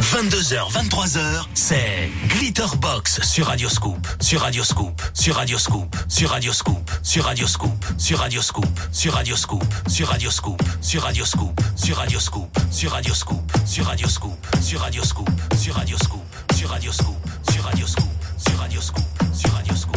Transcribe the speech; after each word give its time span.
22h, 0.00 0.70
23h, 0.72 1.44
c'est 1.54 2.10
Glitterbox 2.28 3.20
sur 3.22 3.34
sur 3.34 3.46
Radioscoop, 3.46 4.06
sur 4.20 4.40
Radioscoop, 4.40 5.00
sur 5.18 5.34
Radioscoop, 5.36 5.94
sur 6.08 6.30
Radioscoop, 6.30 6.90
sur 7.02 7.24
Radioscoop, 7.24 7.70
sur 7.98 8.18
Radioscoop, 8.18 8.74
sur 8.88 9.14
Radioscoop, 9.14 9.64
sur 9.88 10.08
Radioscoop, 10.08 10.62
sur 10.80 11.02
Radioscoop, 11.02 11.52
sur 11.70 11.96
Radioscoop, 11.96 12.50
sur 12.70 12.90
Radioscoop, 12.92 13.52
sur 13.60 13.84
Radioscoop, 13.84 14.40
sur 14.62 14.80
Radioscoop, 14.80 15.30
sur 15.56 15.74
Radioscoop, 15.74 16.22
sur 16.54 16.68
Radioscoop, 16.70 17.16
sur 17.46 17.64
Radioscoop, 17.64 18.06
sur 18.38 18.58
Radioscoop, 18.58 19.04
sur 19.34 19.95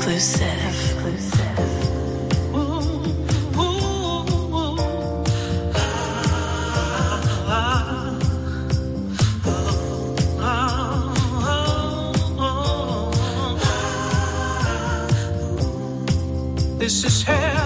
exclusive. 0.00 0.80
This 16.78 17.04
is 17.04 17.22
hell. 17.22 17.59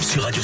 Sur 0.00 0.22
Radio 0.22 0.42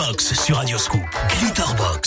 Scoop. 0.00 0.20
sur 0.20 0.56
Radioscoop. 0.56 1.00
Glitterbox, 1.28 1.38
Glitterbox, 1.40 1.99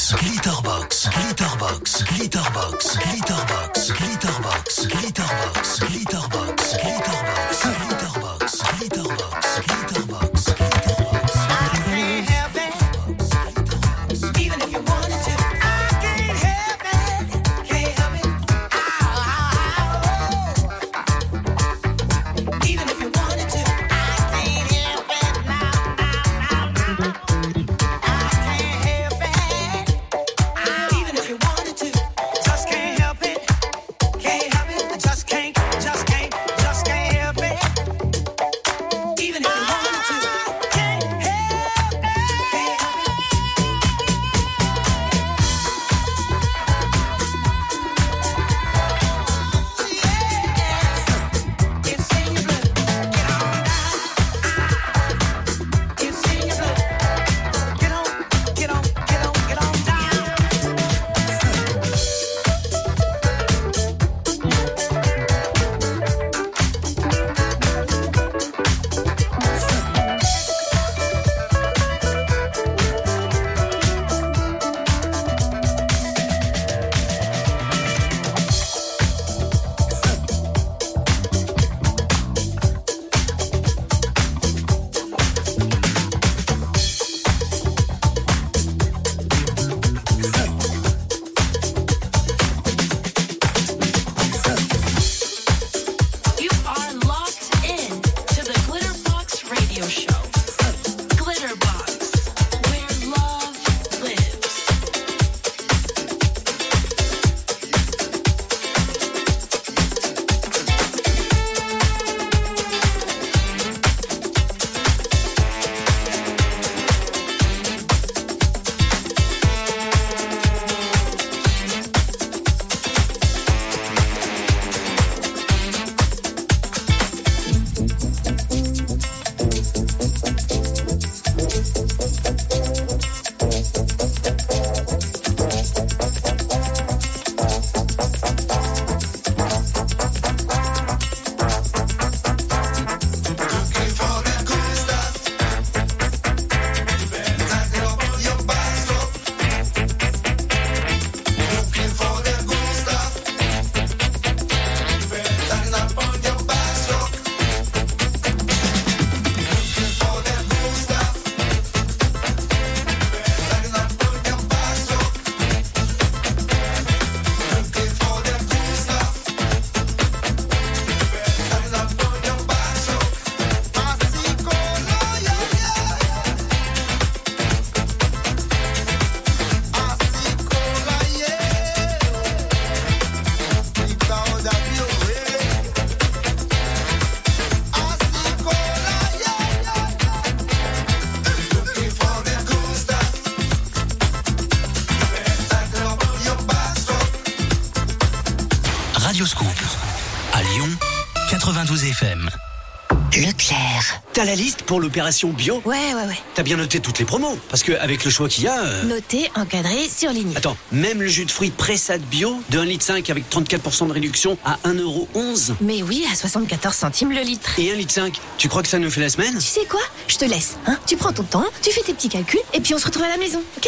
la 204.34 204.42
liste 204.42 204.64
pour 204.64 204.82
l'opération 204.82 205.30
bio 205.30 205.62
Ouais, 205.64 205.94
ouais, 205.94 206.08
ouais. 206.08 206.18
T'as 206.34 206.42
bien 206.42 206.58
noté 206.58 206.80
toutes 206.80 206.98
les 206.98 207.06
promos 207.06 207.38
Parce 207.50 207.62
qu'avec 207.62 208.04
le 208.04 208.10
choix 208.10 208.28
qu'il 208.28 208.46
y 208.46 208.48
a... 208.48 208.64
euh, 208.64 208.84
Noté, 208.84 209.30
encadré, 209.36 209.88
surligné. 209.88 210.36
Attends, 210.36 210.58
même 210.72 211.02
le 211.04 211.08
jus 211.08 211.26
de 211.26 211.32
fruits 211.32 211.52
Pressade 211.52 212.02
Bio 212.02 212.42
de 212.50 212.58
1,5 212.58 212.66
litre 212.66 213.12
avec 213.12 213.30
34% 213.30 213.88
de 213.90 213.94
réduction 213.94 214.36
à 214.44 214.58
1,11€ 214.66 215.54
Mais 215.62 215.84
oui, 215.84 216.04
à 216.12 216.16
74 216.16 216.74
centimes 216.76 217.12
le 217.12 217.22
litre. 217.22 217.60
Et 217.60 217.66
1,5 217.76 217.76
litre, 217.78 218.22
tu 218.40 218.50
crois 218.50 218.64
que 218.64 218.70
ça 218.70 218.80
nous 218.80 218.90
fait 218.90 219.02
la 219.02 219.10
semaine? 219.10 219.36
Tu 219.36 219.42
sais 219.42 219.66
quoi? 219.70 219.82
Je 220.08 220.16
te 220.18 220.26
laisse, 220.26 220.58
hein 220.66 220.80
Tu 220.88 220.98
prends 220.98 221.14
ton 221.14 221.24
temps, 221.24 221.46
tu 221.62 221.70
fais 221.70 221.82
tes 221.82 221.94
petits 221.94 222.10
calculs, 222.10 222.40
et 222.56 222.60
puis 222.60 222.74
on 222.74 222.80
se 222.80 222.86
retrouve 222.86 223.04
à 223.04 223.10
la 223.10 223.18
maison, 223.18 223.40
ok? 223.58 223.68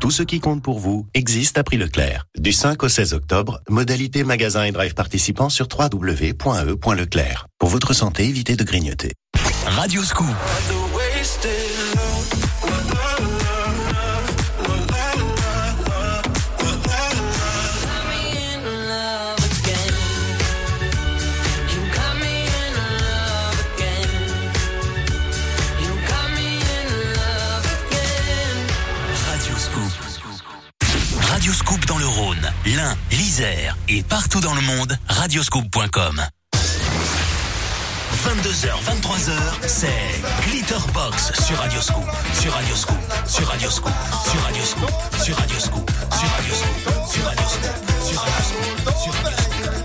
Tout 0.00 0.10
ce 0.10 0.24
qui 0.24 0.40
compte 0.40 0.64
pour 0.64 0.80
vous 0.80 1.06
existe 1.14 1.58
à 1.58 1.62
prix 1.62 1.76
Leclerc. 1.76 2.24
Du 2.36 2.52
5 2.52 2.82
au 2.82 2.88
16 2.88 3.14
octobre, 3.14 3.60
modalité 3.68 4.24
magasin 4.24 4.64
et 4.64 4.72
drive 4.72 4.94
participants 4.94 5.48
sur 5.48 5.68
www.e.leclerc. 5.72 7.46
Pour 7.60 7.68
votre 7.68 7.92
santé, 7.92 8.24
évitez 8.24 8.56
de 8.56 8.64
grignoter. 8.64 9.12
Radio 9.66 10.02
Scoop. 10.02 10.26
Radio 29.26 29.56
Scoop. 29.58 29.92
Radio 31.30 31.52
Scoop 31.52 31.84
dans 31.86 31.98
le 31.98 32.06
Rhône, 32.06 32.52
l'Ain, 32.66 32.96
l'Isère 33.10 33.76
et 33.88 34.02
partout 34.02 34.40
dans 34.40 34.54
le 34.54 34.60
monde, 34.60 34.98
radioscoop.com. 35.08 36.22
22h, 38.42 38.74
23h, 38.82 39.68
c'est 39.68 39.86
Glitterbox 40.48 41.32
sur 41.46 41.56
Radio 41.58 41.80
Scoop, 41.80 42.04
sur 42.34 42.52
Radio 42.52 42.74
Scoop, 42.74 42.96
sur 43.24 43.46
Radio 43.46 43.70
Scoop, 43.70 43.92
sur 44.26 44.42
Radio 44.42 44.64
Scoop, 44.64 44.90
sur 45.22 45.36
Radio 45.36 45.60
Scoop, 45.60 45.90
sur 46.10 46.26
Radio 46.26 46.54
Scoop, 46.54 46.70
sur 47.06 47.24
Radio 47.24 47.24
Scoop, 47.24 47.24
sur 47.24 47.24
Radio 47.24 47.44
Scoop, 47.46 48.02
sur 48.02 48.20
Radio 48.20 48.34
Scoop, 48.42 48.98
sur 48.98 49.12
Radio 49.12 49.81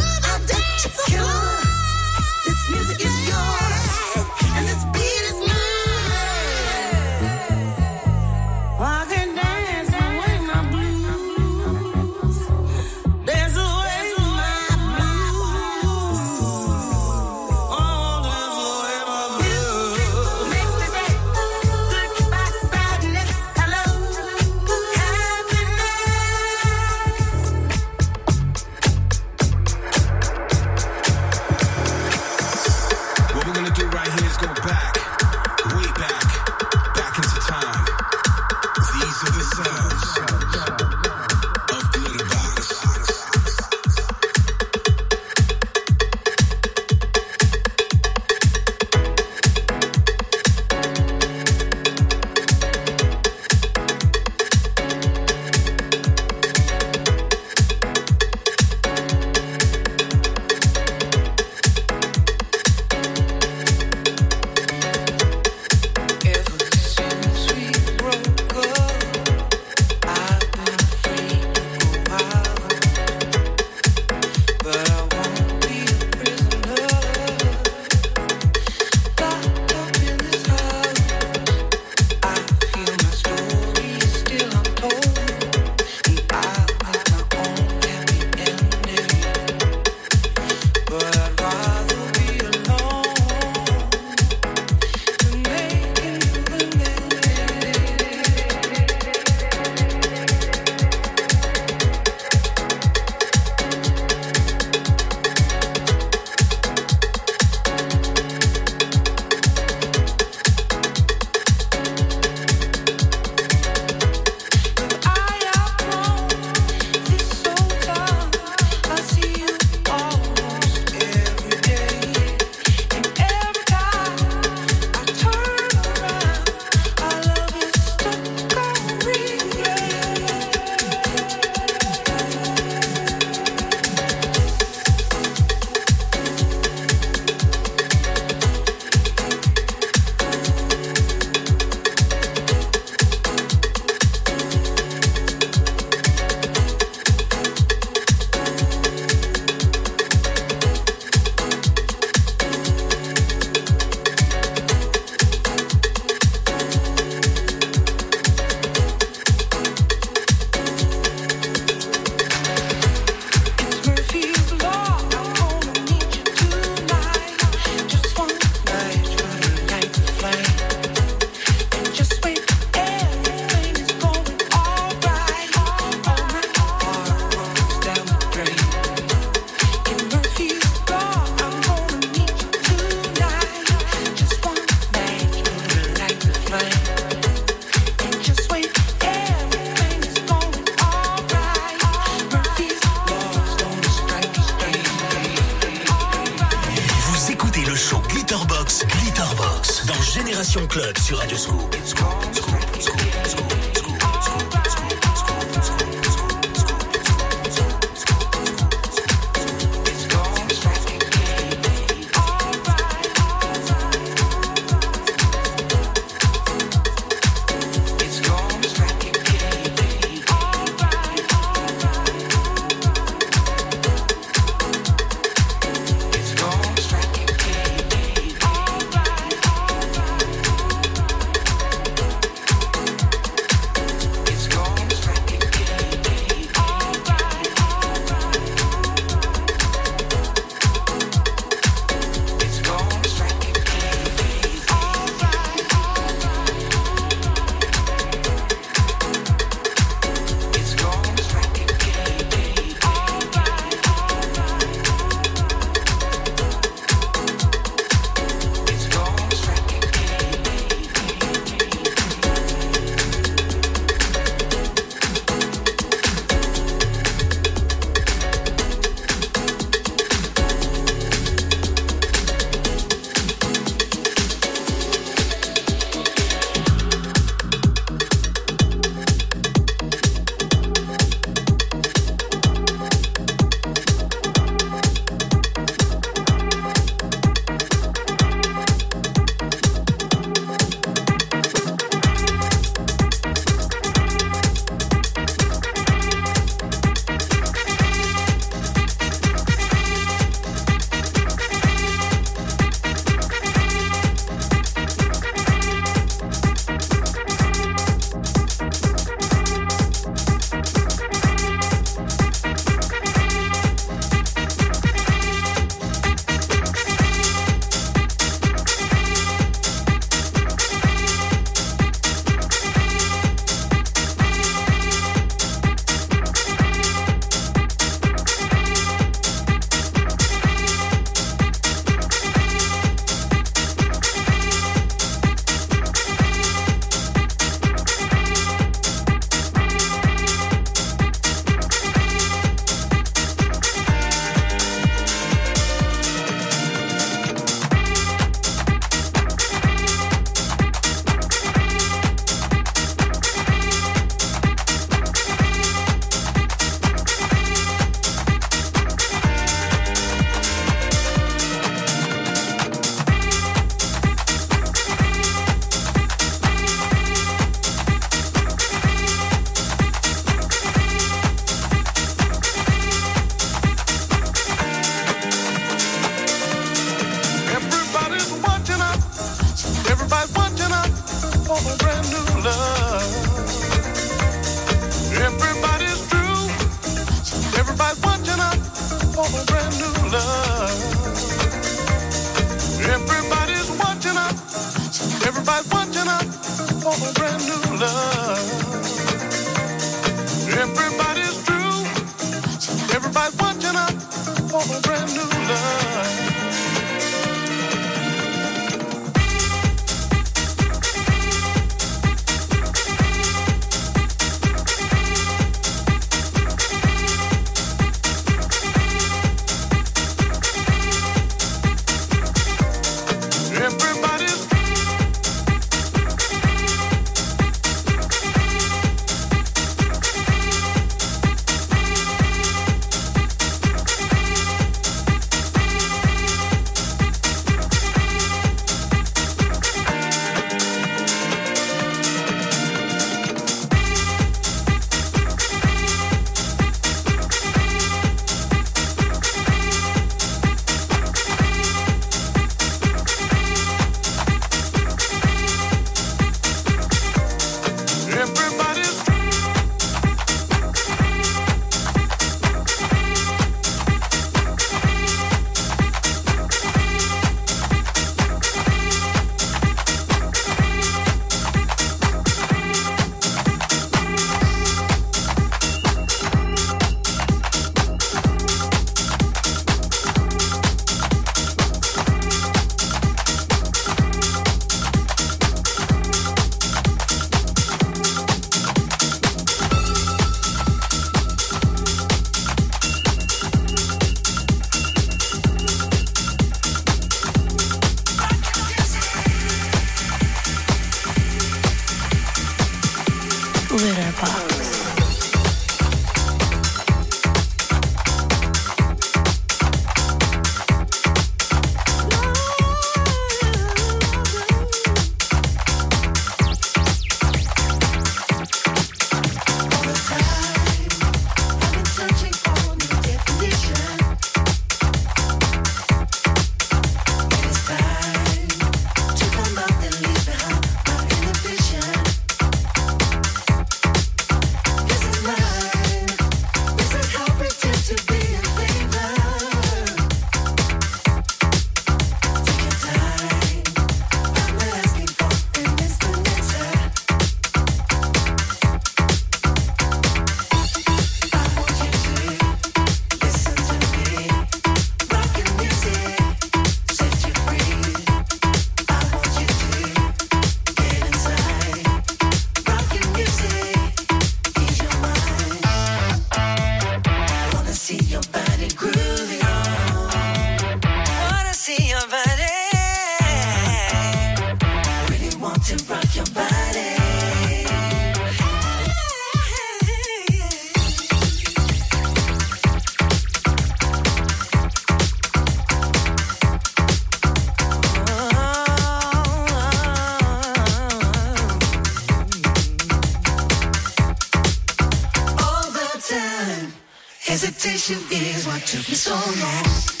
expectation 597.63 597.97
is 598.09 598.47
what 598.47 598.65
took 598.65 598.89
me 598.89 598.95
so 598.95 599.13
long. 599.13 600.00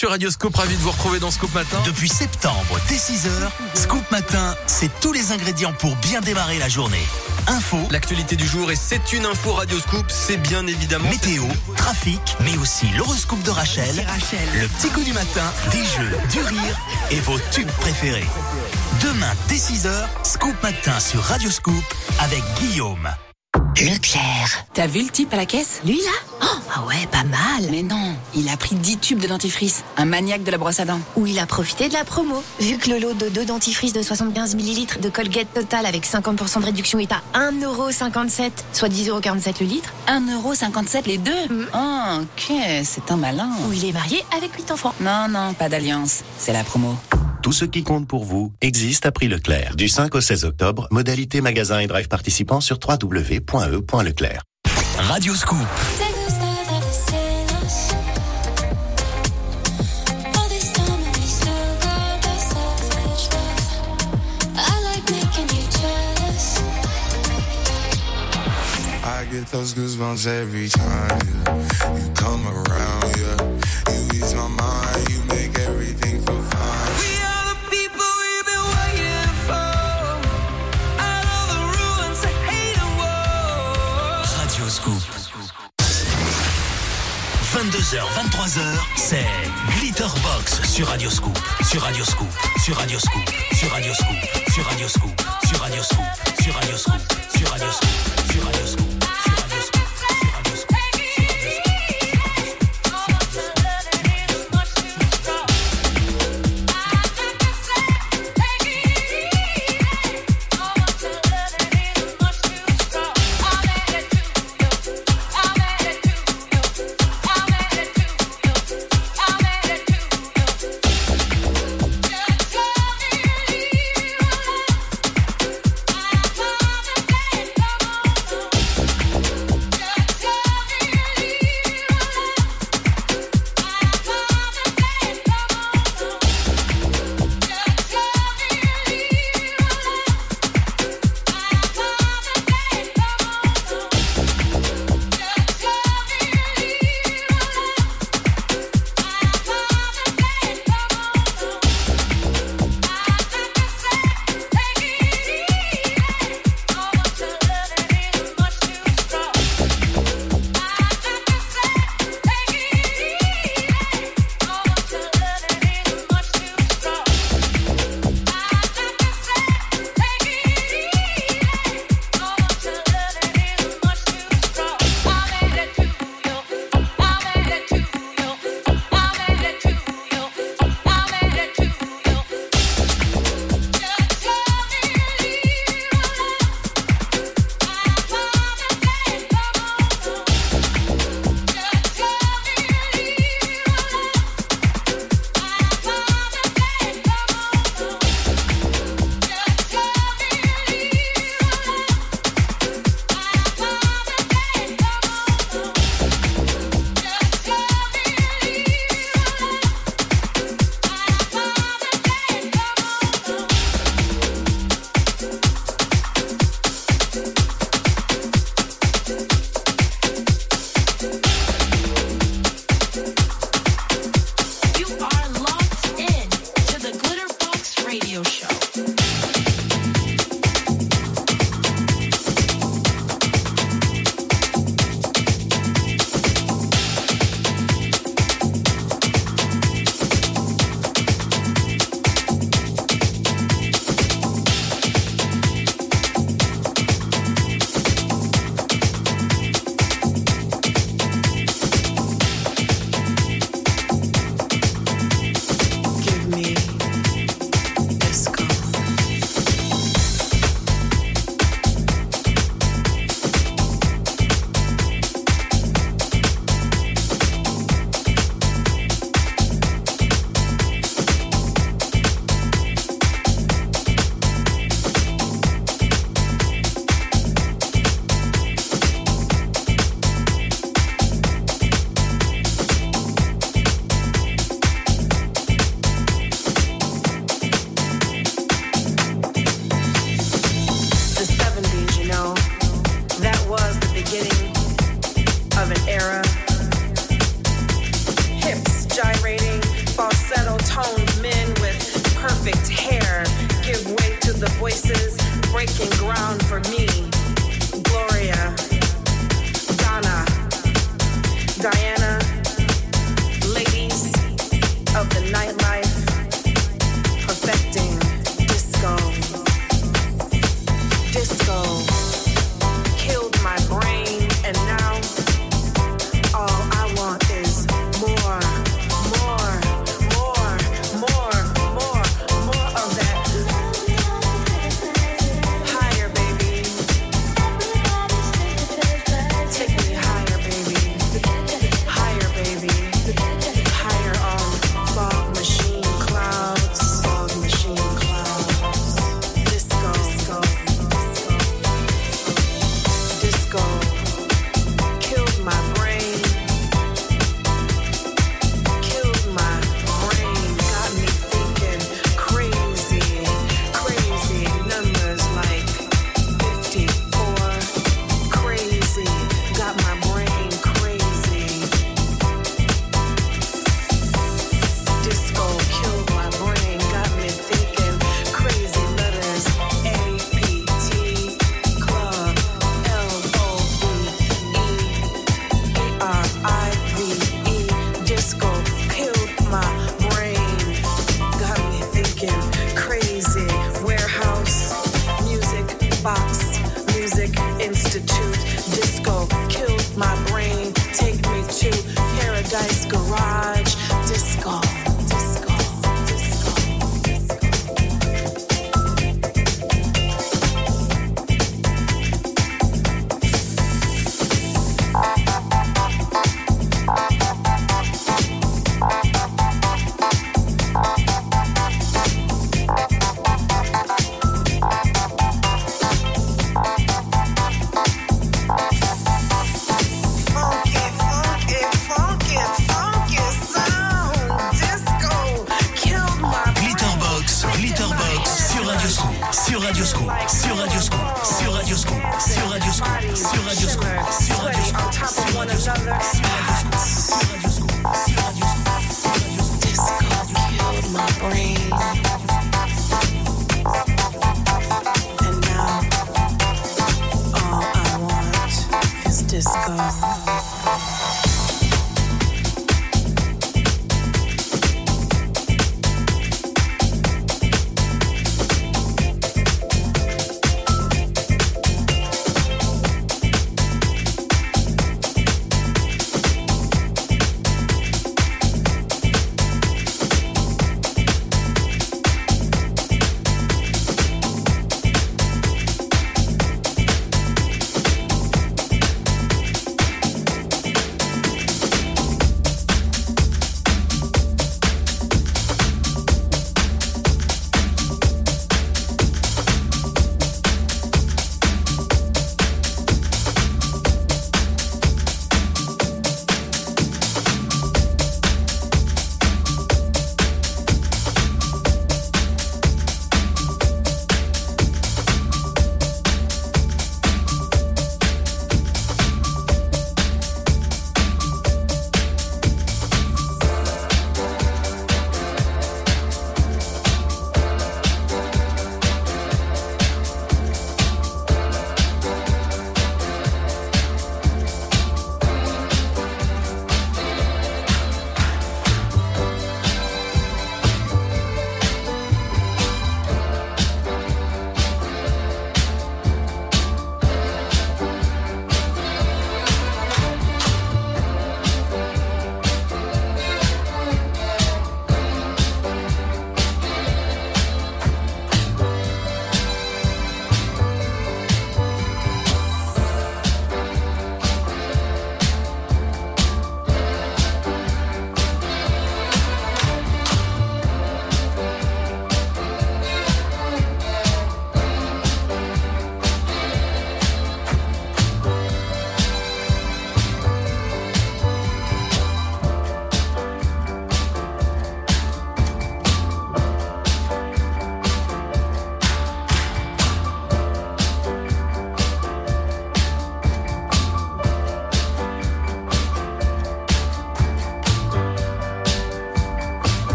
Sur 0.00 0.08
Radioscope, 0.08 0.56
ravi 0.56 0.74
de 0.76 0.80
vous 0.80 0.92
retrouver 0.92 1.18
dans 1.18 1.30
Scoop 1.30 1.52
Matin. 1.52 1.76
Depuis 1.84 2.08
septembre, 2.08 2.80
dès 2.88 2.94
6h, 2.94 3.28
Scoop 3.74 4.10
Matin, 4.10 4.56
c'est 4.66 4.88
tous 5.00 5.12
les 5.12 5.30
ingrédients 5.30 5.74
pour 5.74 5.94
bien 5.96 6.22
démarrer 6.22 6.58
la 6.58 6.70
journée. 6.70 7.06
Info, 7.48 7.76
L'actualité 7.90 8.34
du 8.34 8.46
jour 8.46 8.70
et 8.70 8.76
c'est 8.76 9.12
une 9.12 9.26
info 9.26 9.52
Radioscoop, 9.52 10.06
c'est 10.08 10.38
bien 10.38 10.66
évidemment... 10.66 11.10
météo, 11.10 11.44
trafic, 11.76 12.34
mais 12.40 12.56
aussi 12.56 12.86
l'horoscope 12.96 13.42
de 13.42 13.50
Rachel, 13.50 14.06
le 14.58 14.68
petit 14.68 14.88
coup 14.88 15.02
du 15.02 15.12
matin, 15.12 15.52
des 15.70 15.84
jeux, 15.84 16.16
du 16.32 16.40
rire 16.40 16.78
et 17.10 17.20
vos 17.20 17.38
tubes 17.52 17.70
préférés. 17.80 18.24
Demain, 19.02 19.34
dès 19.48 19.56
6h, 19.56 19.92
Scoop 20.22 20.54
Matin 20.62 20.98
sur 20.98 21.20
Radioscoop 21.20 21.84
avec 22.20 22.42
Guillaume. 22.58 23.06
Leclerc. 23.80 24.66
T'as 24.74 24.86
vu 24.86 25.02
le 25.02 25.08
type 25.08 25.32
à 25.32 25.36
la 25.36 25.46
caisse? 25.46 25.80
Lui 25.84 25.96
là? 25.96 26.10
Oh, 26.42 26.46
Ah 26.74 26.84
ouais, 26.86 27.06
pas 27.10 27.24
mal. 27.24 27.68
Mais 27.70 27.82
non, 27.82 28.14
il 28.34 28.48
a 28.48 28.56
pris 28.56 28.76
10 28.76 28.98
tubes 28.98 29.18
de 29.20 29.26
dentifrice. 29.26 29.82
Un 29.96 30.04
maniaque 30.04 30.44
de 30.44 30.50
la 30.50 30.58
brosse 30.58 30.80
à 30.80 30.84
dents. 30.84 31.00
Ou 31.16 31.26
il 31.26 31.38
a 31.38 31.46
profité 31.46 31.88
de 31.88 31.94
la 31.94 32.04
promo. 32.04 32.42
Vu 32.60 32.76
que 32.78 32.90
le 32.90 32.98
lot 32.98 33.14
de 33.14 33.28
deux 33.28 33.44
dentifrices 33.44 33.92
de 33.92 34.02
75 34.02 34.54
ml 34.54 35.00
de 35.00 35.08
Colgate 35.08 35.52
Total 35.54 35.86
avec 35.86 36.06
50% 36.06 36.60
de 36.60 36.64
réduction 36.66 36.98
est 36.98 37.10
à 37.10 37.22
1,57€, 37.34 38.50
soit 38.72 38.88
10,47€ 38.88 39.60
le 39.60 39.66
litre. 39.66 39.92
1,57€ 40.08 41.06
les 41.06 41.18
deux? 41.18 41.66
Oh, 41.74 42.22
ok, 42.22 42.56
c'est 42.84 43.10
un 43.10 43.16
malin. 43.16 43.50
Ou 43.68 43.72
il 43.72 43.84
est 43.86 43.92
marié 43.92 44.24
avec 44.36 44.54
8 44.54 44.70
enfants. 44.70 44.94
Non, 45.00 45.26
non, 45.28 45.54
pas 45.54 45.68
d'alliance. 45.68 46.20
C'est 46.38 46.52
la 46.52 46.64
promo. 46.64 46.96
Tout 47.42 47.52
ce 47.52 47.64
qui 47.64 47.82
compte 47.82 48.06
pour 48.06 48.24
vous 48.24 48.52
existe 48.60 49.06
à 49.06 49.12
prix 49.12 49.26
Leclerc. 49.26 49.74
Du 49.74 49.88
5 49.88 50.14
au 50.14 50.20
16 50.20 50.44
octobre, 50.44 50.86
modalité 50.90 51.40
magasin 51.40 51.78
et 51.78 51.86
drive 51.86 52.06
participants 52.06 52.60
sur 52.60 52.78
www.e.leclerc. 52.86 54.42
Radio 54.98 55.34
Scoop. 55.34 55.56
I 69.02 69.24
get 69.32 69.46
those 69.46 69.72
goosebumps 69.74 70.26
every 70.26 70.68
time 70.68 71.18
yeah. 71.44 71.96
you 71.96 72.12
come 72.14 72.46
around. 72.46 73.16
Yeah, 73.16 73.36
you 73.94 74.20
ease 74.20 74.34
my 74.34 74.48
mind, 74.48 75.08
you 75.08 75.19
22h, 87.52 87.98
23h, 88.14 88.60
c'est 88.96 89.26
Glitterbox 89.76 90.62
sur 90.68 90.86
Radio 90.86 91.10
Scoop, 91.10 91.36
sur 91.68 91.82
Radio 91.82 92.04
Scoop, 92.04 92.28
sur 92.62 92.76
Radio 92.76 92.96
Scoop, 93.00 93.28
sur 93.52 93.70
Radio 93.72 93.92
Scoop, 93.92 94.16
sur 94.52 94.64
Radio 94.66 94.88
Scoop, 94.88 95.20
sur 95.48 95.60
Radio 95.60 95.82
Scoop, 95.82 96.00
sur 96.40 96.54
Radio 96.54 96.76
Scoop, 96.76 96.94
sur 97.36 97.50
Radio 97.50 97.70
Scoop, 97.72 98.30
sur 98.30 98.44
Radio 98.44 98.66
Scoop, 98.66 98.89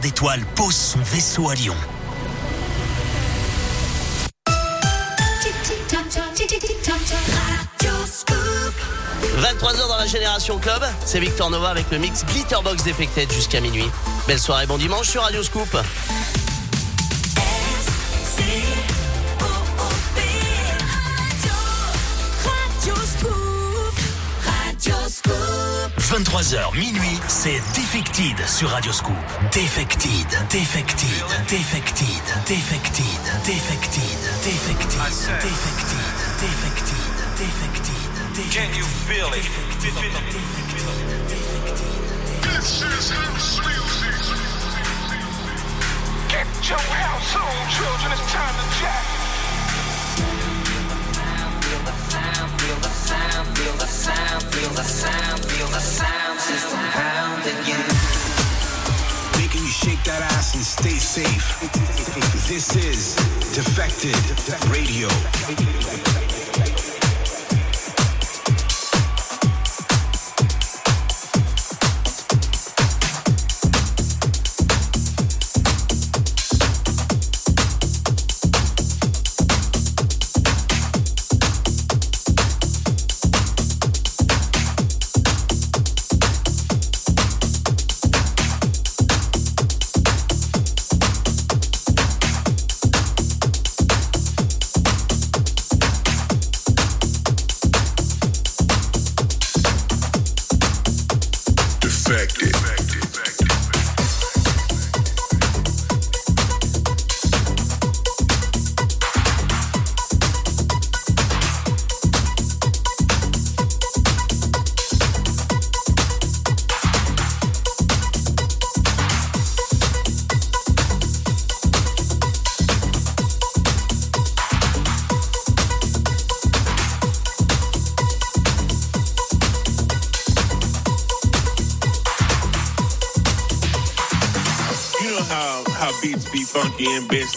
d'étoiles 0.00 0.42
pose 0.54 0.74
son 0.74 0.98
vaisseau 1.00 1.50
à 1.50 1.54
Lyon. 1.54 1.76
«23h 9.40 9.88
dans 9.88 9.98
la 9.98 10.06
Génération 10.06 10.58
Club, 10.58 10.82
c'est 11.04 11.20
Victor 11.20 11.50
Nova 11.50 11.68
avec 11.68 11.90
le 11.90 11.98
mix 11.98 12.24
Glitterbox 12.24 12.82
Defected 12.82 13.30
jusqu'à 13.30 13.60
minuit. 13.60 13.90
Belle 14.26 14.38
soirée, 14.38 14.66
bon 14.66 14.78
dimanche 14.78 15.08
sur 15.08 15.22
Radio 15.22 15.42
23h 26.10 26.76
minuit, 26.76 27.20
c'est 27.28 27.60
Defected 27.76 28.34
sur 28.44 28.68
Radio 28.70 28.92
Scoop. 28.92 29.14
Defected, 29.52 30.26
Defected, 30.50 31.06
Defected, 31.46 32.06
Defected, 32.48 33.04
Defected, 33.46 34.02
Defected, 34.42 34.98
Defected, 35.46 36.02
Defected, 36.40 37.06
Defected, 37.38 38.50
Can 38.50 38.74
you 38.74 38.82
feel 39.06 39.28
it? 39.34 39.46
This 42.42 42.82
is 42.82 43.10
house 43.12 43.60
music. 43.64 44.10
Get 46.28 46.68
your 46.68 46.78
house 46.80 47.36
on, 47.36 47.68
children. 47.70 48.12
It's 48.18 48.32
time 48.32 48.54
to 48.56 48.80
jack. 48.80 49.29
Feel 52.70 52.80
the 52.82 52.88
sound, 52.88 53.58
feel 53.58 53.72
the 53.72 53.86
sound, 53.86 54.42
feel 54.44 54.70
the 54.70 54.82
sound, 54.82 55.44
feel 55.44 55.66
the 55.68 55.80
sound 55.80 56.38
system 56.38 56.78
pounding 56.92 57.56
you. 57.66 57.78
Making 59.40 59.62
you 59.62 59.72
shake 59.72 60.02
that 60.04 60.22
ass 60.34 60.54
and 60.54 60.64
stay 60.64 60.98
safe. 60.98 61.60
This 62.48 62.76
is 62.76 63.16
Defected 63.54 64.14
Radio. 64.70 66.09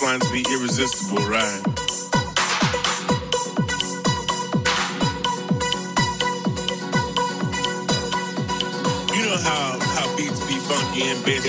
Lines 0.01 0.29
be 0.31 0.45
irresistible, 0.51 1.23
right? 1.27 1.61
You 9.11 9.23
know 9.25 9.37
how, 9.37 9.79
how 9.81 10.15
beats 10.15 10.39
be 10.47 10.57
funky 10.59 11.03
and 11.09 11.25
bass. 11.25 11.43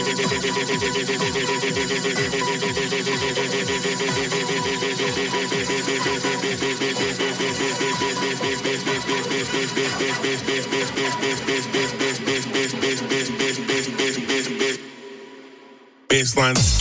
Baselines. 16.08 16.73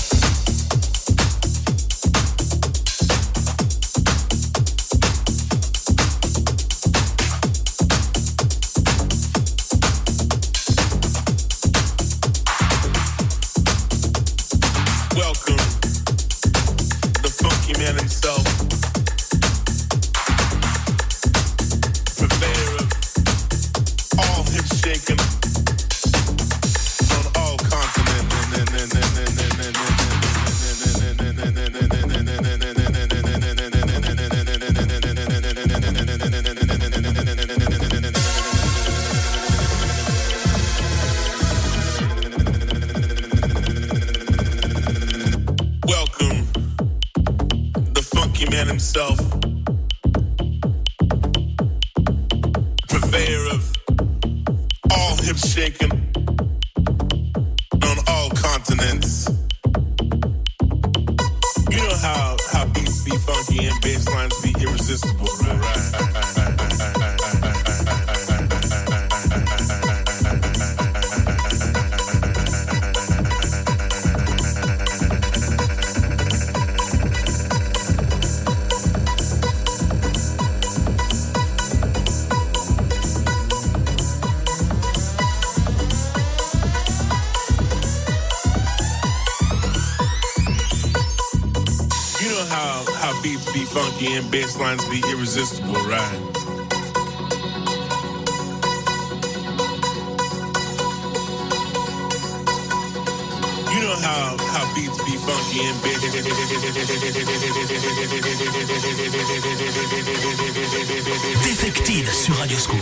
Hips 55.24 55.54
shaking 55.54 55.92
on 57.84 57.98
all 58.08 58.30
continents. 58.32 59.30
You 61.72 61.78
know 61.78 61.96
how 62.02 62.38
how 62.52 62.66
beats 62.74 63.04
be 63.06 63.16
funky 63.18 63.66
and 63.68 63.82
bass 63.82 64.08
lines 64.10 64.42
be 64.42 64.54
irresistible, 64.62 65.28
You 65.28 66.93
beats 93.24 93.52
be 93.54 93.64
funky 93.64 94.14
and 94.16 94.30
bass 94.30 94.60
lines 94.60 94.84
be 94.90 95.02
irresistible, 95.10 95.74
right? 95.88 96.20
You 103.72 103.80
know 103.80 103.96
how 104.04 104.36
how 104.52 104.76
beats 104.76 105.00
be 105.08 105.16
funky 105.24 105.62
and 105.64 105.84
Défected 111.44 112.08
sur 112.12 112.36
Radioscope. 112.36 112.78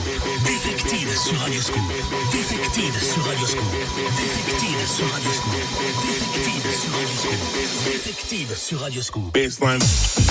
Défected 0.46 1.08
sur 1.16 1.38
Radioscope. 1.39 1.78
Défected 2.32 3.00
sur 3.00 3.24
Radioscope. 3.26 3.64
Défected 4.18 4.88
sur 4.88 5.06
Radioscope. 5.12 5.52
Défected 6.02 6.76
sur 6.76 6.94
Radioscope. 6.96 7.36
Défected 7.86 8.58
sur 8.58 8.80
Radioscope. 8.80 9.34
Baseline. 9.34 10.30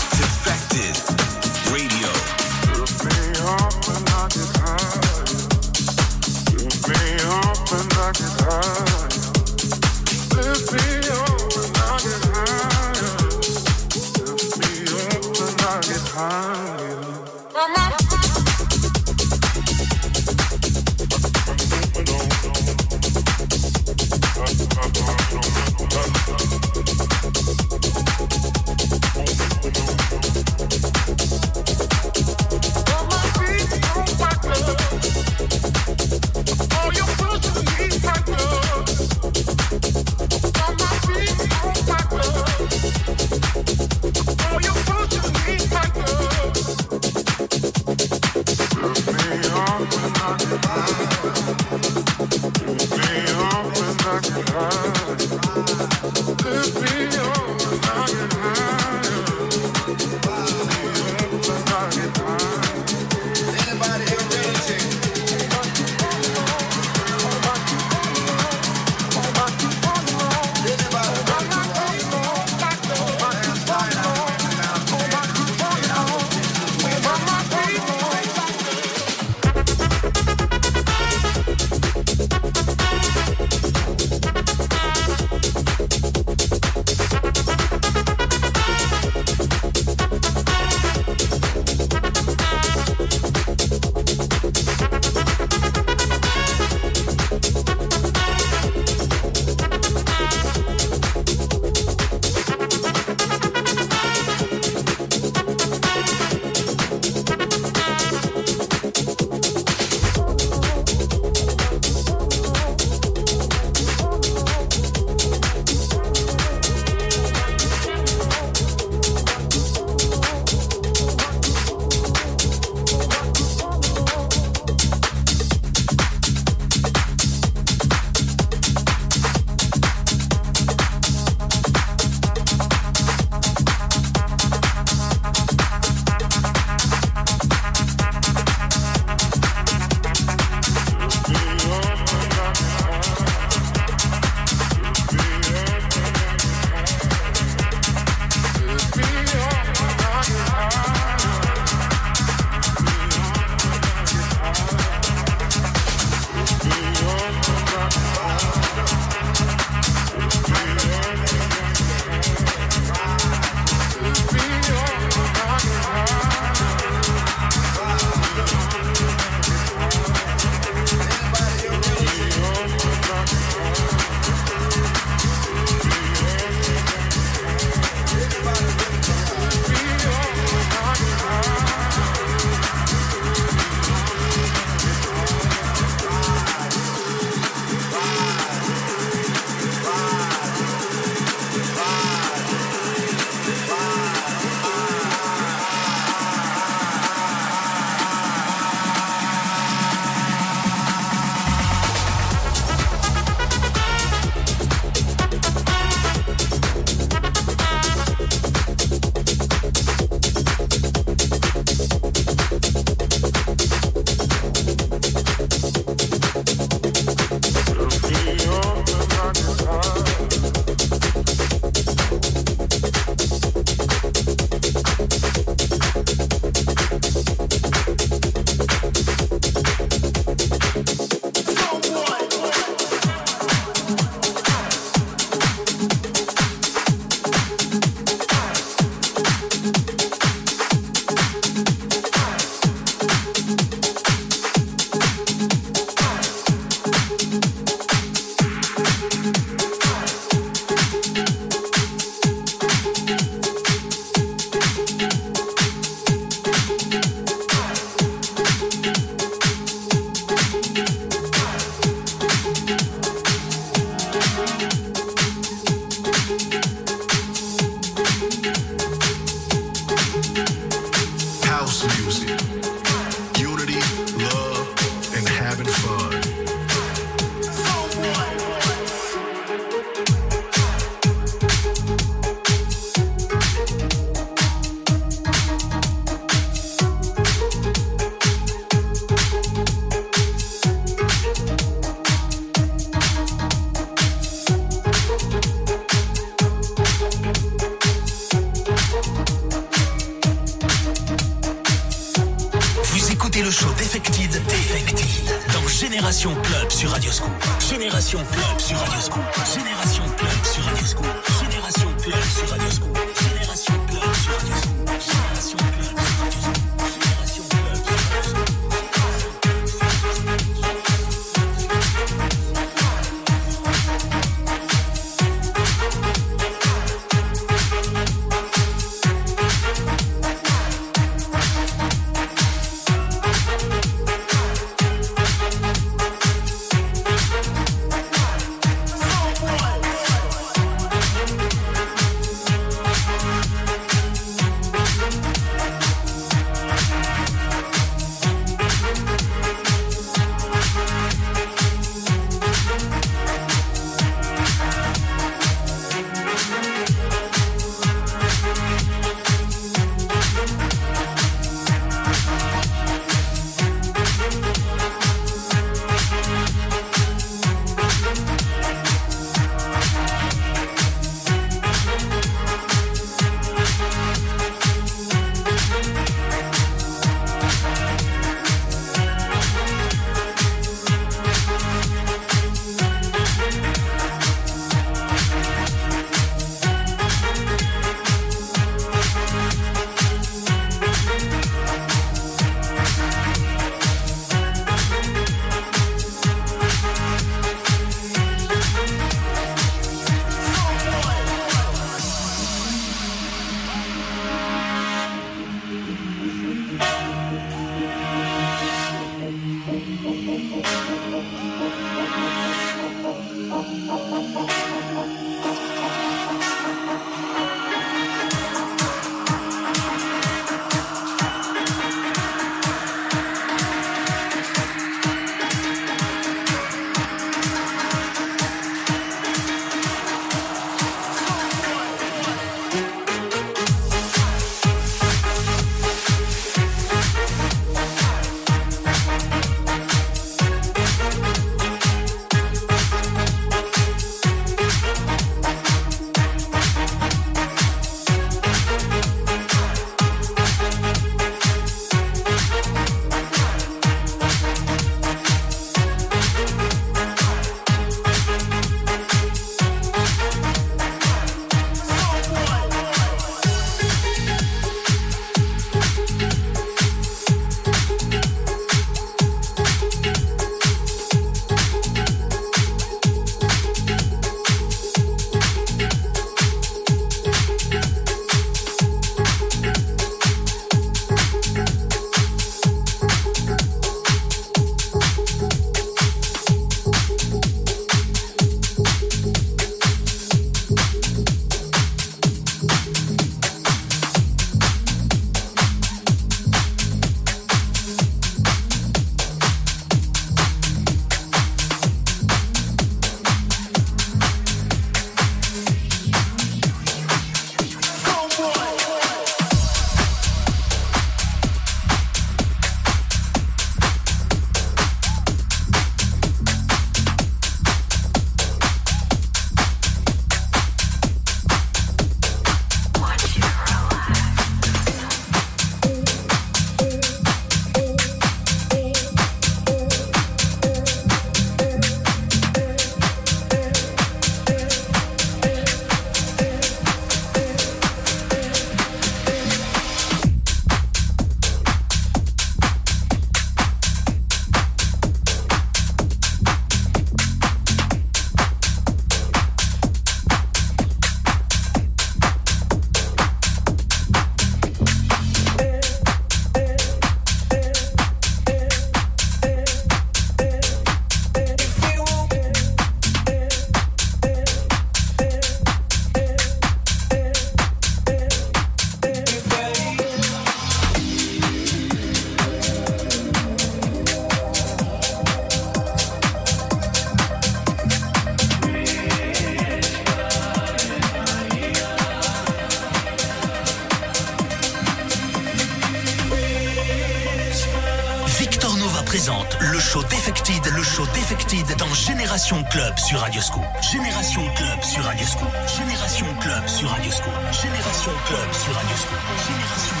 Le 590.51 590.83
show 590.83 591.05
Defected 591.05 591.77
dans 591.77 591.93
Génération 591.93 592.61
Club 592.69 592.99
sur 592.99 593.19
Radioscope. 593.19 593.63
Génération 593.81 594.41
Club 594.53 594.83
sur 594.83 595.01
Radioscope. 595.01 595.47
Génération 595.77 596.25
Club 596.41 596.67
sur 596.67 596.89
Radioscope. 596.89 597.33
Génération 597.53 598.11
Club 598.27 598.53
sur 598.53 598.73
Radioscope. 598.73 599.19
Génération 599.47 600.00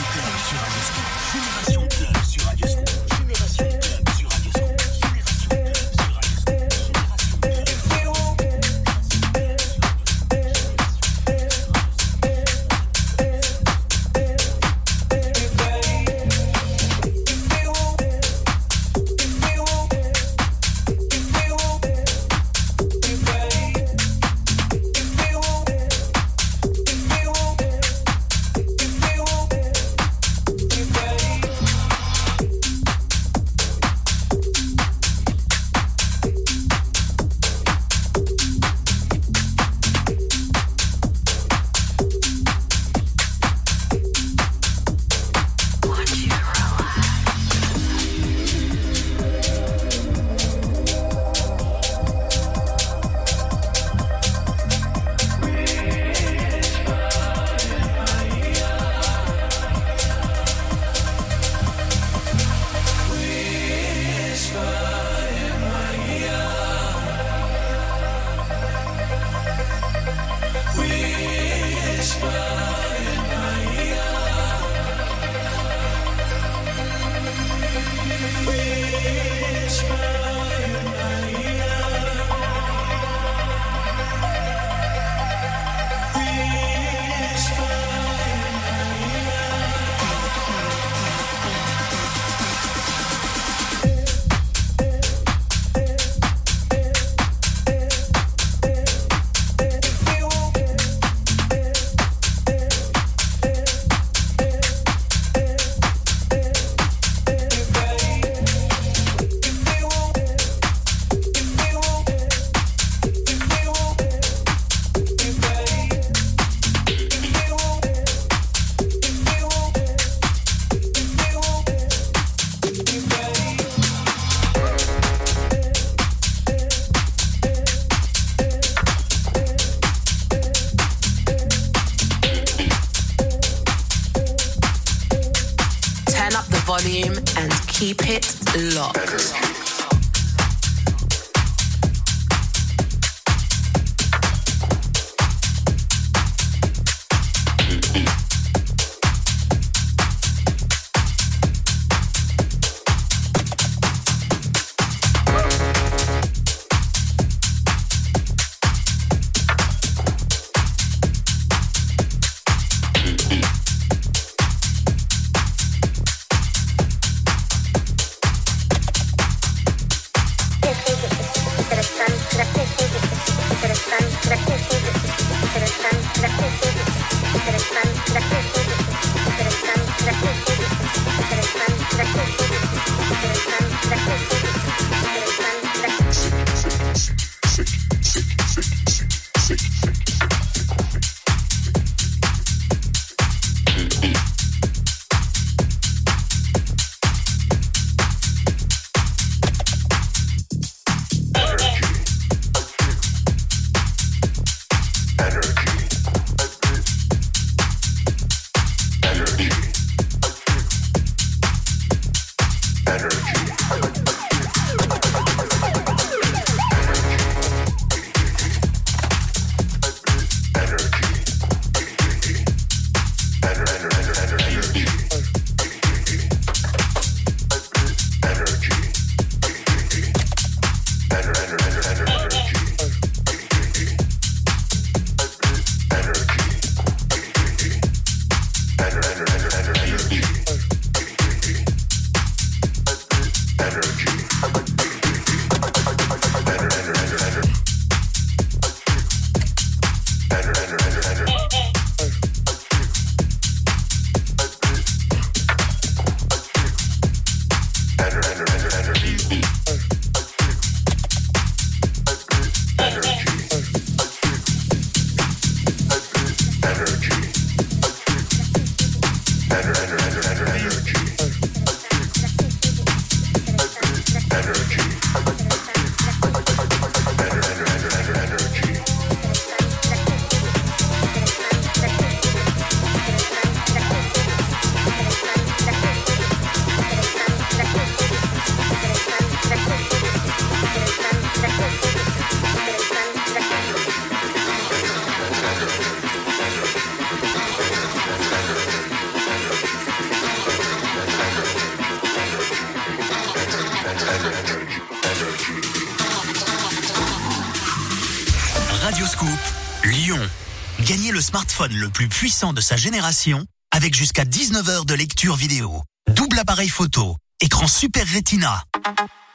le 311.81 311.89
plus 311.89 312.07
puissant 312.07 312.53
de 312.53 312.61
sa 312.61 312.77
génération 312.77 313.43
avec 313.71 313.95
jusqu'à 313.95 314.23
19 314.23 314.69
heures 314.69 314.85
de 314.85 314.93
lecture 314.93 315.35
vidéo. 315.35 315.81
Double 316.09 316.37
appareil 316.37 316.69
photo, 316.69 317.17
écran 317.41 317.67
Super 317.67 318.05
Retina. 318.07 318.63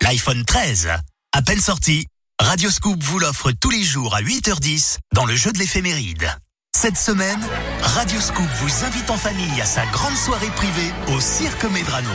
L'iPhone 0.00 0.44
13, 0.44 0.90
à 1.32 1.42
peine 1.42 1.60
sorti, 1.60 2.06
Radioscoop 2.40 3.02
vous 3.02 3.18
l'offre 3.18 3.50
tous 3.50 3.70
les 3.70 3.82
jours 3.82 4.14
à 4.14 4.22
8h10 4.22 4.98
dans 5.12 5.26
le 5.26 5.34
jeu 5.34 5.52
de 5.52 5.58
l'éphéméride. 5.58 6.30
Cette 6.76 6.96
semaine, 6.96 7.40
Radioscoop 7.82 8.48
vous 8.60 8.84
invite 8.84 9.10
en 9.10 9.16
famille 9.16 9.60
à 9.60 9.66
sa 9.66 9.84
grande 9.86 10.16
soirée 10.16 10.50
privée 10.50 10.92
au 11.08 11.20
Cirque 11.20 11.64
Medrano. 11.64 12.10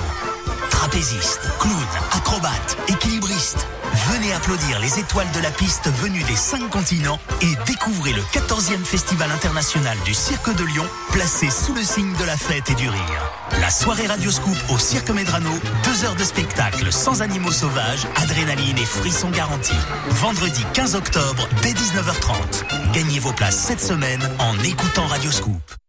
Trapézistes, 0.69 1.49
clowns, 1.59 1.75
acrobates, 2.13 2.77
équilibristes. 2.87 3.67
Venez 3.93 4.31
applaudir 4.33 4.79
les 4.79 4.99
étoiles 4.99 5.29
de 5.31 5.39
la 5.41 5.51
piste 5.51 5.89
venues 6.01 6.23
des 6.23 6.35
cinq 6.35 6.69
continents 6.69 7.19
et 7.41 7.55
découvrez 7.65 8.13
le 8.13 8.21
14e 8.21 8.83
Festival 8.85 9.29
international 9.31 9.97
du 10.05 10.13
Cirque 10.13 10.55
de 10.55 10.63
Lyon, 10.63 10.85
placé 11.11 11.49
sous 11.49 11.73
le 11.73 11.83
signe 11.83 12.13
de 12.17 12.23
la 12.23 12.37
fête 12.37 12.69
et 12.69 12.75
du 12.75 12.87
rire. 12.87 13.31
La 13.59 13.69
soirée 13.69 14.07
Radioscoop 14.07 14.57
au 14.73 14.77
Cirque 14.77 15.09
Medrano, 15.09 15.51
deux 15.83 16.05
heures 16.05 16.15
de 16.15 16.23
spectacle 16.23 16.91
sans 16.91 17.21
animaux 17.21 17.51
sauvages, 17.51 18.07
adrénaline 18.15 18.77
et 18.77 18.85
frissons 18.85 19.29
garantis. 19.29 19.73
Vendredi 20.09 20.63
15 20.73 20.95
octobre, 20.95 21.47
dès 21.61 21.73
19h30. 21.73 22.93
Gagnez 22.93 23.19
vos 23.19 23.33
places 23.33 23.57
cette 23.57 23.81
semaine 23.81 24.21
en 24.39 24.57
écoutant 24.63 25.07
Radioscoop. 25.07 25.80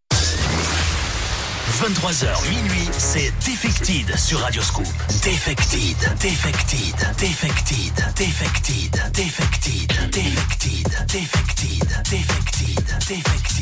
23h 1.82 2.48
minuit, 2.48 2.88
c'est 2.96 3.32
Defected 3.44 4.16
sur 4.16 4.38
Radioscoop. 4.38 4.86
Defected, 5.24 5.96
Defected, 6.20 6.94
Defected, 7.18 7.92
Defected, 8.14 8.92
Defected, 9.12 9.90
Defected, 10.12 10.12
Defected, 10.12 10.86
Defected, 11.09 11.82
Defected, 12.09 12.84
Defected, 13.09 13.61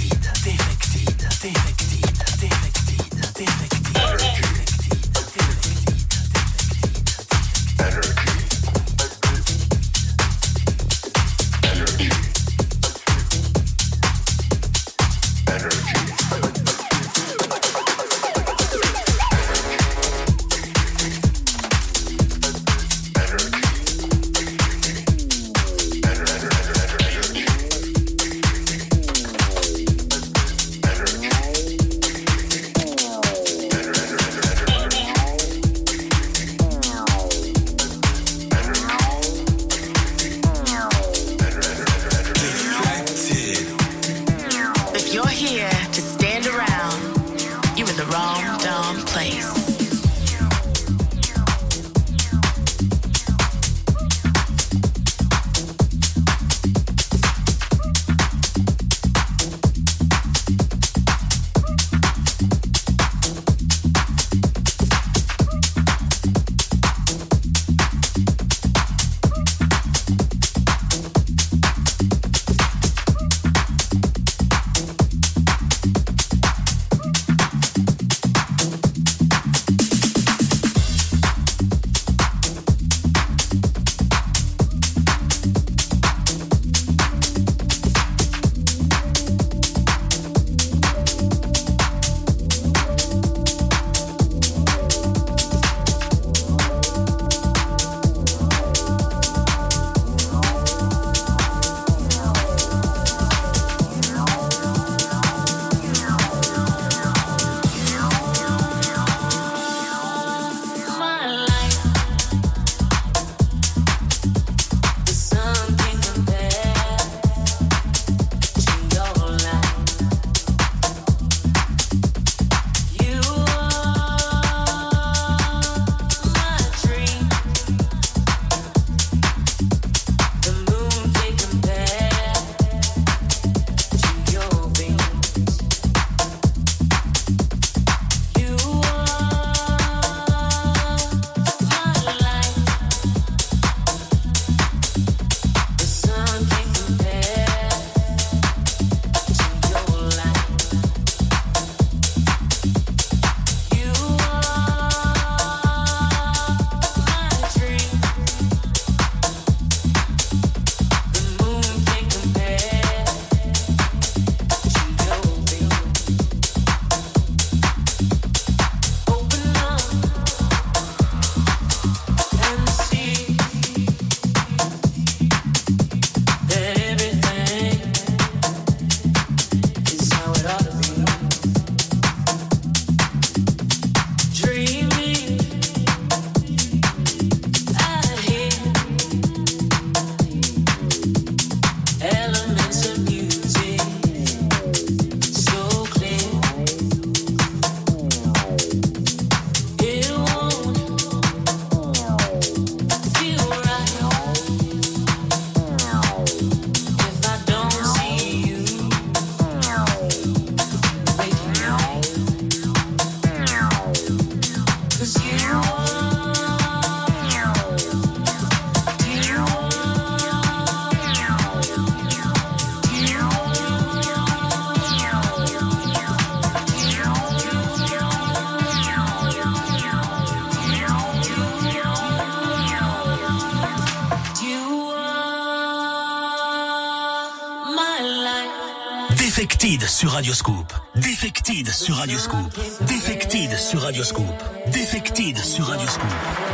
sur 240.01 240.13
Radioscoop. 240.13 240.73
Defected 240.95 241.69
sur 241.69 241.95
Radioscoop. 241.97 242.59
Defected 242.89 243.55
sur 243.59 243.83
Radioscoop. 243.83 244.33
Defected 244.73 245.37
sur 245.37 245.67
Radioscoop. 245.67 246.50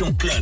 Génération 0.00 0.14
Club 0.14 0.39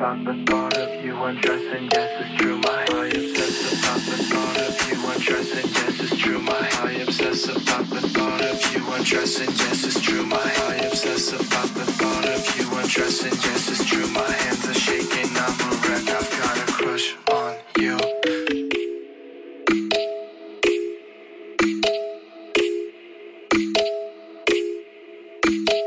about 0.00 0.24
the 0.24 0.44
thought 0.46 0.78
of 0.78 1.04
you 1.04 1.14
undressing. 1.24 1.90
Yes, 1.92 2.10
it's 2.22 2.40
true. 2.40 2.56
My 2.56 2.86
I 2.88 3.06
obsess 3.08 3.84
about 3.84 4.00
the 4.08 4.16
thought 4.30 4.56
of 4.56 4.74
you 4.88 4.96
undressing. 5.12 5.68
Yes, 5.76 6.00
it's 6.00 6.16
true. 6.16 6.38
My 6.40 6.70
I 6.88 6.92
obsess 7.04 7.44
about 7.48 7.86
the 7.90 8.00
thought 8.08 8.40
of 8.40 8.72
you 8.72 8.92
undressing. 8.94 9.48
Yes, 9.48 9.84
it's 9.84 10.00
true. 10.00 10.24
My 10.24 10.38
I 10.38 10.74
obsess 10.86 11.32
about 11.34 11.68
the 11.74 11.84
thought 12.00 12.24
of 12.24 12.42
you 12.56 12.78
undressing. 12.78 13.32
Yes, 13.44 13.68
it's 13.68 13.84
true. 13.84 14.06
My 14.08 14.30
hands 14.32 14.66
are 14.70 14.72
shaking. 14.72 15.28
I'm 15.36 15.60
a 15.68 15.70
wreck. 15.84 16.08
I've 16.16 16.30
got 16.40 16.56
a 16.56 16.72
crush 16.72 17.16
on 17.30 17.56
you. 17.76 17.98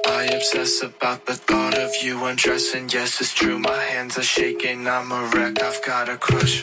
I 0.06 0.26
obsess 0.26 0.84
about 0.84 1.26
the 1.26 1.34
thought 1.34 1.76
of 1.80 1.92
you 2.04 2.24
undressing. 2.26 2.90
Yes, 2.90 3.20
it's 3.20 3.34
true 3.34 3.53
hands 4.04 4.18
are 4.18 4.24
shaking, 4.24 4.86
I'm 4.86 5.14
a 5.14 5.32
wreck, 5.34 5.64
I've 5.64 5.82
got 5.82 6.10
a 6.10 6.18
crush. 6.18 6.62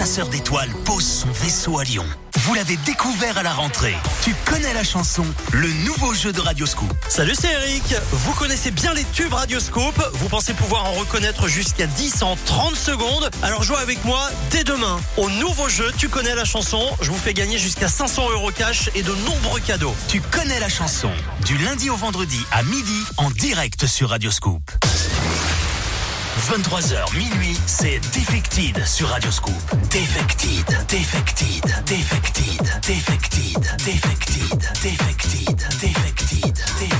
Chasseur 0.00 0.28
d'étoiles 0.28 0.70
pose 0.86 1.04
son 1.04 1.30
vaisseau 1.30 1.78
à 1.78 1.84
Lyon. 1.84 2.06
Vous 2.36 2.54
l'avez 2.54 2.78
découvert 2.86 3.36
à 3.36 3.42
la 3.42 3.52
rentrée. 3.52 3.94
Tu 4.22 4.34
connais 4.46 4.72
la 4.72 4.82
chanson, 4.82 5.26
le 5.52 5.68
nouveau 5.84 6.14
jeu 6.14 6.32
de 6.32 6.40
Radioscoop. 6.40 6.90
Salut, 7.06 7.34
c'est 7.38 7.52
Eric. 7.52 7.94
Vous 8.10 8.32
connaissez 8.32 8.70
bien 8.70 8.94
les 8.94 9.04
tubes 9.12 9.34
Radioscope. 9.34 10.02
Vous 10.14 10.30
pensez 10.30 10.54
pouvoir 10.54 10.86
en 10.86 10.92
reconnaître 10.92 11.48
jusqu'à 11.48 11.86
10 11.86 12.22
en 12.22 12.34
30 12.46 12.76
secondes. 12.76 13.28
Alors 13.42 13.62
jouez 13.62 13.76
avec 13.76 14.02
moi 14.06 14.26
dès 14.50 14.64
demain 14.64 14.98
au 15.18 15.28
nouveau 15.28 15.68
jeu 15.68 15.92
Tu 15.98 16.08
connais 16.08 16.34
la 16.34 16.46
chanson. 16.46 16.82
Je 17.02 17.10
vous 17.10 17.18
fais 17.18 17.34
gagner 17.34 17.58
jusqu'à 17.58 17.88
500 17.88 18.30
euros 18.30 18.52
cash 18.52 18.88
et 18.94 19.02
de 19.02 19.12
nombreux 19.26 19.60
cadeaux. 19.60 19.94
Tu 20.08 20.22
connais 20.22 20.60
la 20.60 20.70
chanson, 20.70 21.10
du 21.44 21.58
lundi 21.58 21.90
au 21.90 21.96
vendredi 21.96 22.40
à 22.52 22.62
midi 22.62 23.04
en 23.18 23.30
direct 23.30 23.86
sur 23.86 24.08
Radioscoop. 24.08 24.62
23h 26.40 27.16
minuit, 27.16 27.56
c'est 27.66 28.00
Defected 28.12 28.84
sur 28.86 29.08
Radio 29.08 29.30
Scoop. 29.30 29.54
Defected, 29.90 30.64
Defected, 30.88 31.62
Defected, 31.86 32.62
Defected, 32.82 33.60
Defected, 33.78 34.58
Defected, 34.82 35.56
Defected, 35.80 36.54
Defected. 36.78 36.99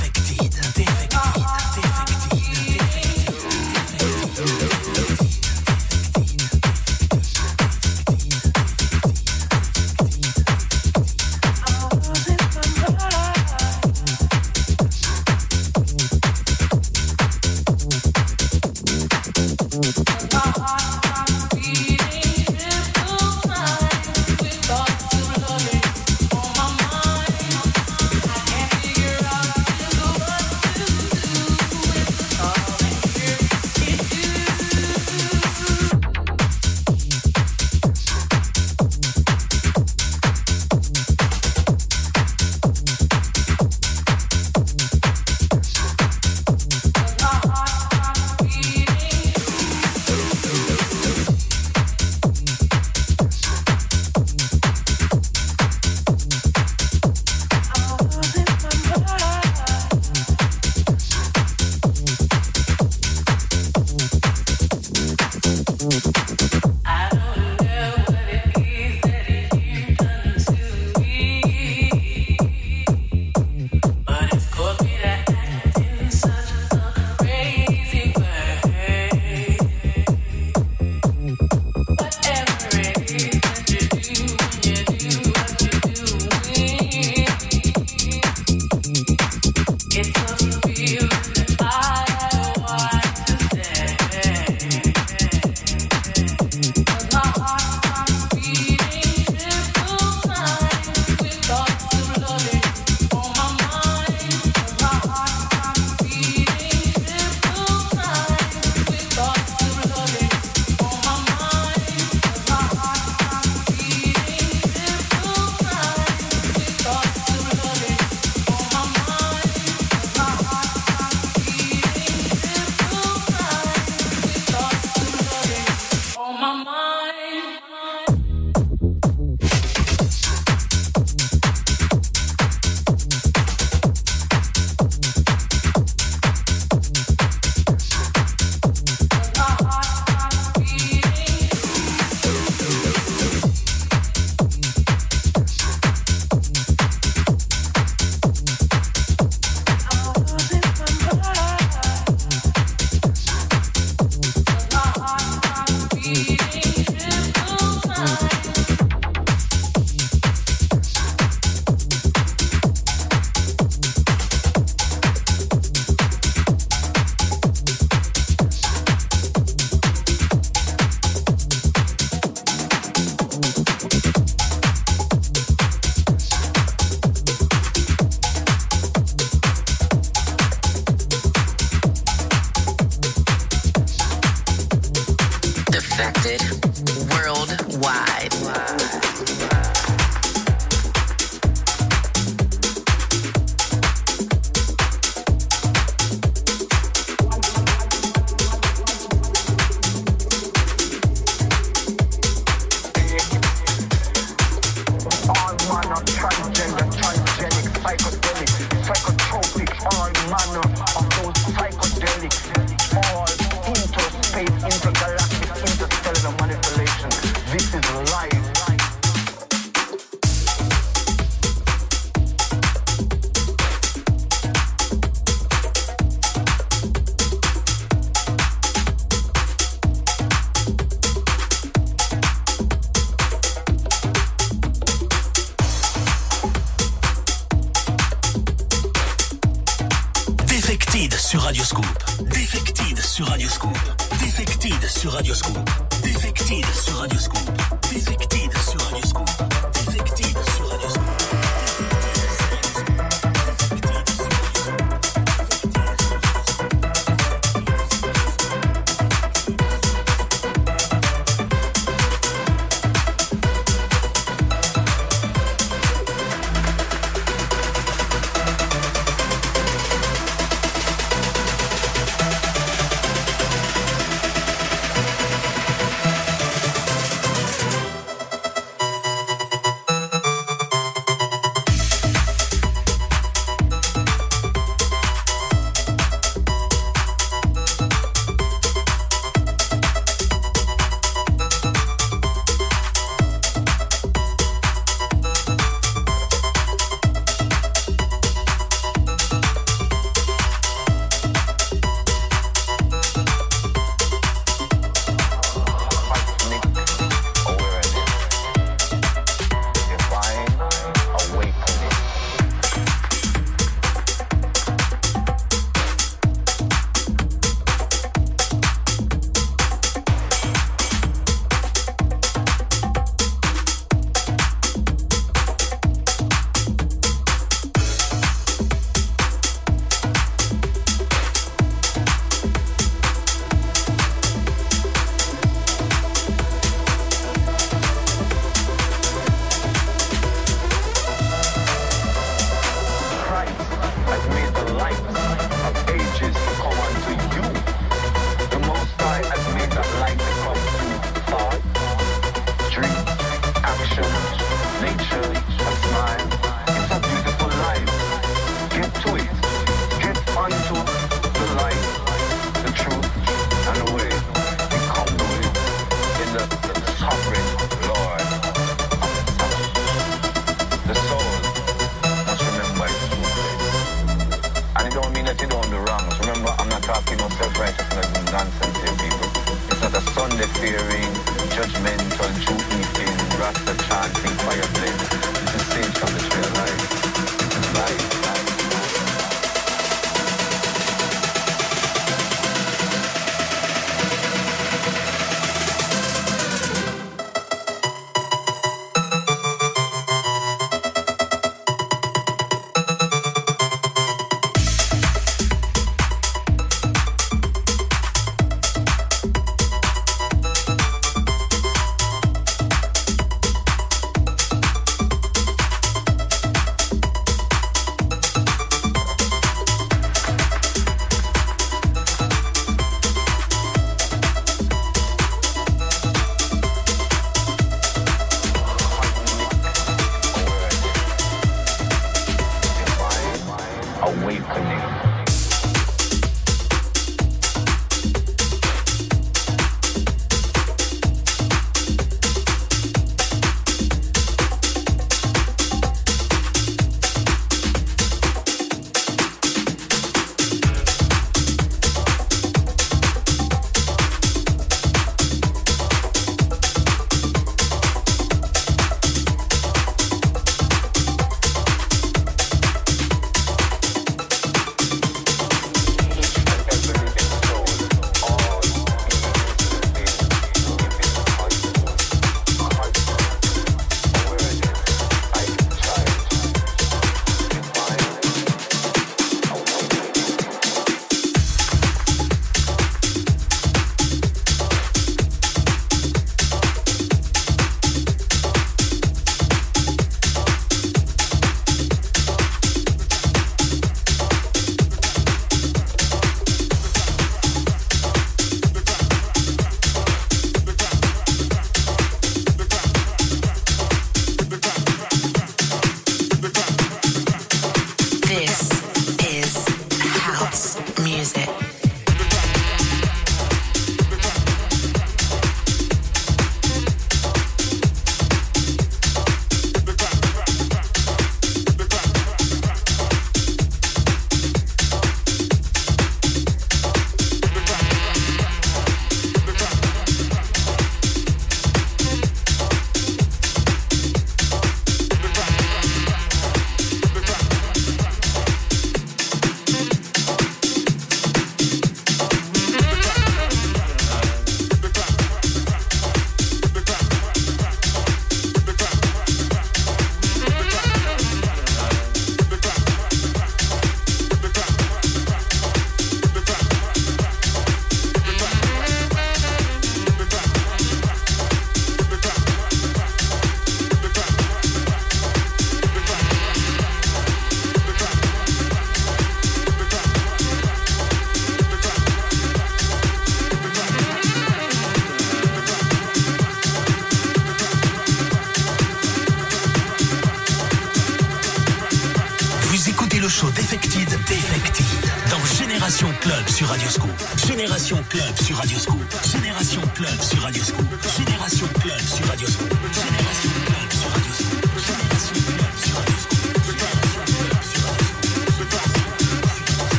sur 586.61 586.69
Radioscoop. 586.69 587.11
Génération 587.47 587.97
Club 588.11 588.37
sur 588.43 588.57
Radioscoop. 588.59 589.01
Génération 589.33 589.81
Club 589.95 590.21
sur 590.21 590.43
Radioscoop. 590.43 590.90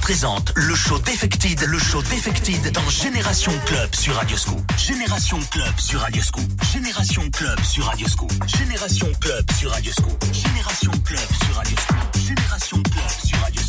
Présente 0.00 0.52
le 0.56 0.74
show 0.74 0.98
Defected, 0.98 1.60
le 1.66 1.78
show 1.78 2.02
Defected 2.02 2.72
dans 2.72 2.88
Génération 2.88 3.52
Club 3.66 3.94
sur 3.94 4.14
Radioscoop. 4.14 4.60
Génération 4.76 5.38
Club 5.50 5.78
sur 5.78 6.00
Radioscoop. 6.00 6.64
Génération 6.72 7.22
Club 7.30 7.60
sur 7.62 7.84
Radioscoop. 7.84 8.32
Génération 8.46 9.06
Club 9.20 9.50
sur 9.56 9.70
Radioscoop. 9.70 10.24
Génération 10.24 10.90
Club 11.04 11.20
sur 11.44 11.54
Radioscoop. 11.56 11.96
Génération 12.16 12.82
Club 12.82 13.10
sur. 13.24 13.38
Génération 13.38 13.67